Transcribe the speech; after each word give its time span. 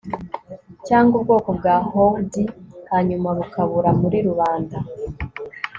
cyangwa 0.87 1.13
ubwoko 1.19 1.49
bwa 1.57 1.75
howdy 1.89 2.43
hanyuma 2.91 3.29
bukabura 3.37 3.89
muri 4.01 4.17
rubanda 4.27 4.77